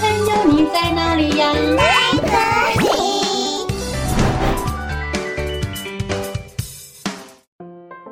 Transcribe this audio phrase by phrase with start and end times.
[0.00, 1.52] 朋友，你在哪里呀？
[1.76, 2.88] 在这里。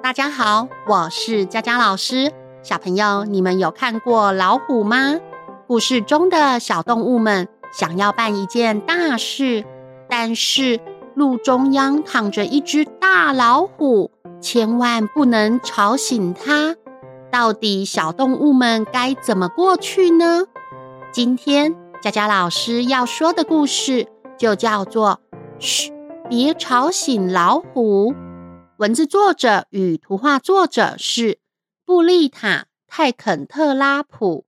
[0.00, 2.32] 大家好，我是佳佳老师。
[2.62, 5.18] 小朋友，你们有看过老虎吗？
[5.66, 9.64] 故事中的小动物们想要办一件大事，
[10.08, 10.78] 但是
[11.16, 16.76] 路中央躺着一只大老虎，千万不能吵醒它。
[17.32, 20.44] 到底小动物们该怎么过去呢？
[21.12, 24.06] 今天佳佳老师要说的故事
[24.38, 25.20] 就叫做
[25.60, 25.92] “嘘，
[26.30, 28.14] 别吵醒老虎”。
[28.78, 31.38] 文字作者与图画作者是
[31.84, 32.48] 布丽塔·
[32.88, 34.46] 泰肯特拉普。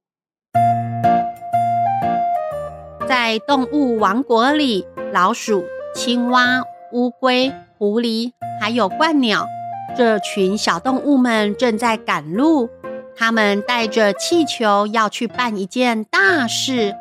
[3.07, 9.47] 在动物王国里，老鼠、青蛙、乌龟、狐狸，还有鹳鸟。
[9.95, 12.71] 这群小动物们正在赶路，
[13.17, 16.97] 他们带着气球要去办一件大事。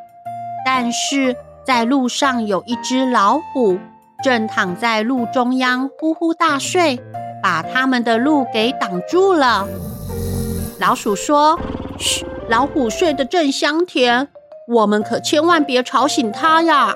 [0.66, 1.36] 但是
[1.66, 3.80] 在路上有一只老虎，
[4.24, 7.02] 正躺在路中央呼呼大睡，
[7.42, 9.68] 把他们的路给挡住了。
[10.80, 11.60] 老鼠说
[12.00, 14.30] ：“嘘，老虎睡得正香甜，
[14.68, 16.96] 我们可千万别吵醒它呀。”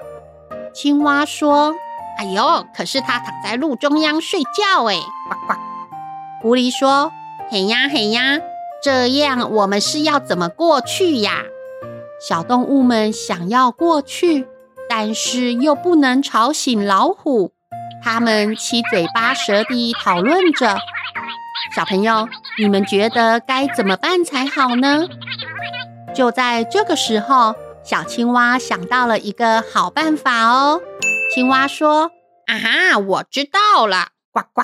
[0.74, 1.76] 青蛙说
[2.20, 4.96] ：“哎呦，可是它躺在路中央睡觉哎，
[5.30, 5.60] 呱呱。”
[6.42, 7.12] 狐狸说
[7.52, 8.40] ：“嘿呀嘿呀，
[8.82, 11.44] 这样我们是要怎么过去呀？”
[12.20, 14.48] 小动物们想要过去，
[14.90, 17.54] 但是又不能吵醒老虎，
[18.04, 20.78] 他们七嘴八舌地讨论着。
[21.76, 25.08] 小朋友，你们觉得该怎么办才好呢？
[26.16, 30.82] 就在这个时候，小青蛙想到了一个好办法哦。
[31.36, 32.10] 青蛙说
[32.48, 34.64] ：“啊哈，我知道了，呱呱。”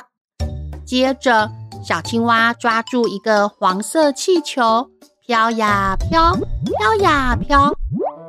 [0.83, 1.51] 接着。
[1.83, 4.87] 小青蛙抓住一个黄色气球，
[5.27, 7.73] 飘呀飘，飘呀飘。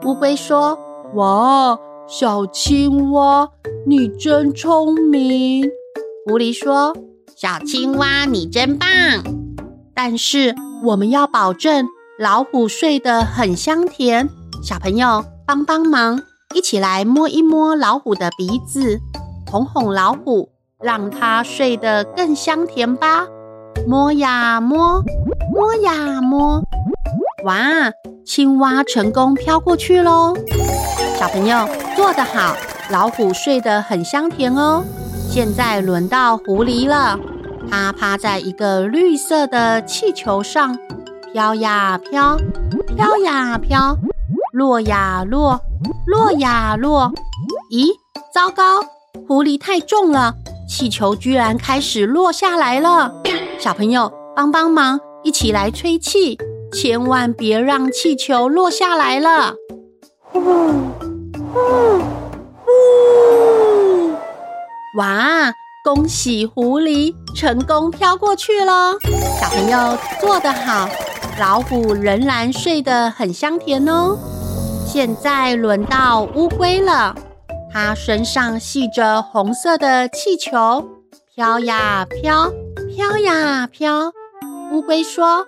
[0.04, 0.76] 乌龟说
[1.14, 3.48] ：“哇，小青蛙，
[3.86, 5.70] 你真聪明。”
[6.26, 6.96] 狐狸说
[7.36, 8.88] ：“小青蛙，你真棒。”
[9.94, 11.86] 但是我们要保证
[12.18, 14.28] 老虎睡得很香甜。
[14.64, 16.20] 小朋友帮帮忙，
[16.56, 18.98] 一起来摸一摸老虎的鼻子，
[19.48, 20.48] 哄哄老虎，
[20.80, 23.28] 让它睡得更香甜吧。
[23.86, 25.02] 摸呀摸，
[25.52, 26.62] 摸呀摸，
[27.44, 27.54] 哇！
[28.24, 30.34] 青蛙成功飘过去喽！
[31.18, 32.56] 小朋友做得好，
[32.90, 34.82] 老虎睡得很香甜哦。
[35.28, 37.18] 现在轮到狐狸了，
[37.70, 40.78] 它趴在一个绿色的气球上，
[41.32, 42.38] 飘呀飘，
[42.96, 43.98] 飘呀飘，
[44.52, 45.60] 落呀落，
[46.06, 47.12] 落呀落。
[47.70, 47.88] 咦，
[48.32, 48.82] 糟糕！
[49.28, 50.34] 狐狸太重了，
[50.66, 53.12] 气球居然开始落下来了。
[53.64, 56.36] 小朋友，帮帮忙，一起来吹气，
[56.70, 59.54] 千万别让气球落下来了。
[60.20, 60.50] 呼呼
[62.62, 62.72] 呼！
[64.98, 65.50] 哇，
[65.82, 68.98] 恭喜狐狸成功飘过去了！
[69.40, 70.86] 小朋友做得好，
[71.40, 74.18] 老虎仍然睡得很香甜哦。
[74.86, 77.14] 现在轮到乌龟了，
[77.72, 80.84] 它身上系着红色的气球，
[81.34, 82.52] 飘呀飘。
[82.94, 84.12] 飘呀飘，
[84.70, 85.44] 乌龟说：“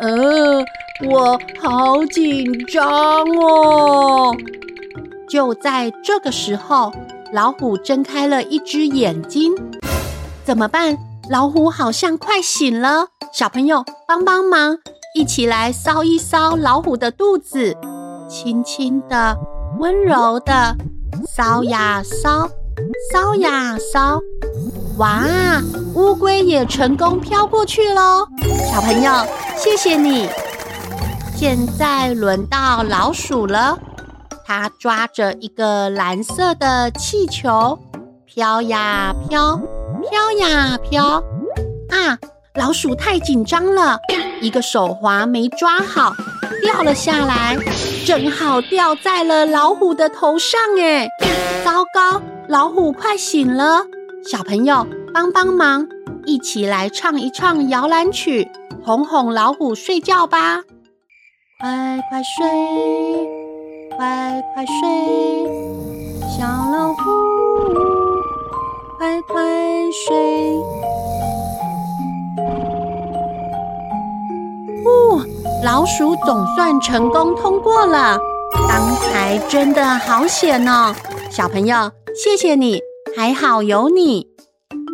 [0.00, 0.64] 呃，
[1.06, 2.82] 我好紧张
[3.36, 4.34] 哦。”
[5.28, 6.90] 就在这个时候，
[7.30, 9.54] 老虎睁开了一只眼睛。
[10.44, 10.96] 怎么办？
[11.28, 13.08] 老虎好像快醒了。
[13.34, 14.78] 小朋友帮帮忙，
[15.14, 17.76] 一起来搔一搔老虎的肚子，
[18.30, 19.36] 轻轻的、
[19.78, 20.74] 温柔的
[21.36, 22.48] 搔呀搔，
[23.12, 24.22] 搔呀搔。
[24.98, 25.22] 哇，
[25.94, 28.26] 乌龟也成功飘过去喽！
[28.68, 29.12] 小朋友，
[29.56, 30.28] 谢谢你。
[31.36, 33.78] 现在轮到老鼠了，
[34.44, 37.78] 它抓着一个蓝色的气球，
[38.26, 39.56] 飘呀飘，
[40.10, 41.22] 飘呀飘。
[41.90, 42.18] 啊，
[42.56, 43.98] 老鼠太紧张了，
[44.42, 46.12] 一个手滑没抓好，
[46.60, 47.56] 掉了下来，
[48.04, 50.60] 正好掉在了老虎的头上。
[50.80, 51.06] 哎，
[51.64, 53.84] 糟糕，老虎快醒了。
[54.24, 55.86] 小朋友帮帮忙，
[56.26, 58.48] 一起来唱一唱摇篮曲，
[58.84, 60.62] 哄哄老虎睡觉吧！
[61.60, 62.46] 快快睡，
[63.96, 65.46] 快快睡，
[66.36, 67.02] 小老虎，
[68.98, 69.42] 快快
[70.06, 70.54] 睡。
[74.84, 75.22] 哦，
[75.64, 78.18] 老鼠总算成功通过了，
[78.68, 80.94] 刚才真的好险哦！
[81.30, 82.87] 小朋友，谢谢你。
[83.18, 84.28] 还好有你。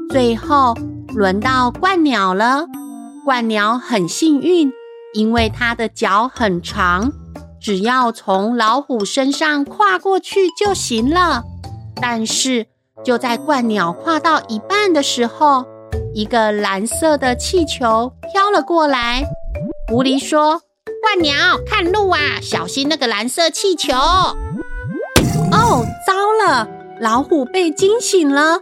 [0.08, 0.74] 最后
[1.14, 2.64] 轮到鹳鸟了，
[3.26, 4.72] 鹳鸟很幸运，
[5.12, 7.12] 因为它的脚很长，
[7.60, 11.42] 只要从老虎身上跨过去就行了。
[12.00, 12.68] 但是
[13.04, 15.66] 就在鹳鸟跨到一半的时候，
[16.14, 19.26] 一个蓝色的气球飘了过来。
[19.92, 20.62] 狐狸说
[21.14, 21.34] ：“鹳鸟，
[21.66, 23.92] 看路啊，小心那个蓝色气球！”
[25.52, 26.14] 哦，糟
[26.46, 26.66] 了，
[27.00, 28.58] 老虎被惊醒了。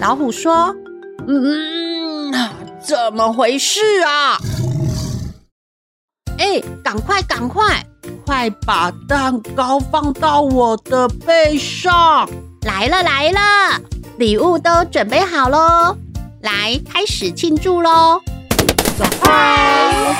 [0.00, 0.74] 老虎说
[1.28, 2.32] ：“嗯，
[2.80, 4.38] 怎么回事啊？
[6.38, 7.84] 哎，赶快，赶快，
[8.26, 12.28] 快把蛋糕放到我的背上！
[12.62, 13.38] 来了，来了，
[14.18, 15.96] 礼物都准备好喽，
[16.42, 18.20] 来，开始庆祝喽
[18.98, 20.16] ！Surprise！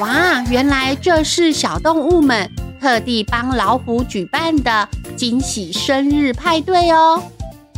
[0.00, 2.50] 哇，原来这是小动物们
[2.84, 4.86] 特地帮老虎举办的
[5.16, 7.18] 惊喜生日派对哦！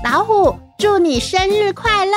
[0.02, 2.12] 老虎，祝你生日快乐！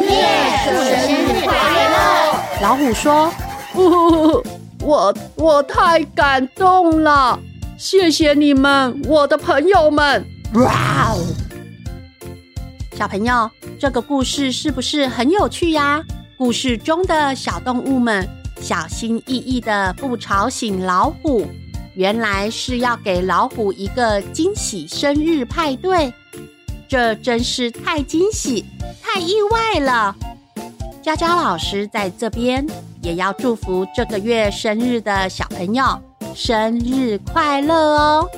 [0.00, 1.54] 耶，祝你生日快
[1.88, 2.60] 乐！
[2.60, 3.32] 老虎说
[3.72, 4.42] ：“哦，
[4.82, 7.38] 我我太感动了，
[7.78, 10.22] 谢谢你们，我的朋友们！”
[10.56, 11.24] 哇哦！
[12.98, 13.50] 小朋友，
[13.80, 16.04] 这个故事是不是很有趣呀？
[16.36, 18.28] 故事中的小动物们。
[18.58, 21.46] 小心翼翼的不吵醒老虎，
[21.96, 26.12] 原来是要给老虎一个惊喜生日派对。
[26.88, 28.64] 这真是太惊喜、
[29.02, 30.14] 太意外了！
[31.02, 32.64] 佳佳老师在这边
[33.00, 35.84] 也要祝福这个月生日的小朋友
[36.34, 38.28] 生日快乐哦！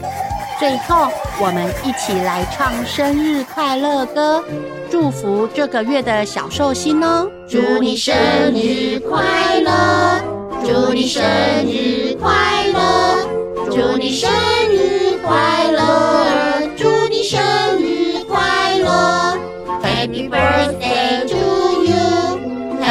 [0.61, 1.09] 最后，
[1.41, 4.43] 我们一起来唱生日快乐歌，
[4.91, 7.29] 祝福这个月的小寿星哦！
[7.49, 8.15] 祝你生
[8.55, 10.23] 日快乐，
[10.65, 11.23] 祝你生
[11.67, 12.08] 日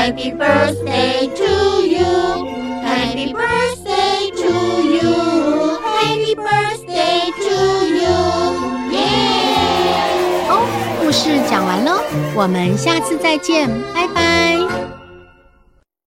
[0.07, 2.47] Happy birthday to you,
[2.81, 4.53] Happy birthday to
[4.95, 5.11] you,
[5.83, 7.57] Happy birthday to
[7.91, 8.15] you,
[8.89, 10.47] yeah!
[10.47, 10.63] 哦，
[11.01, 11.99] 故事讲完喽，
[12.33, 14.16] 我们下次再见，拜拜。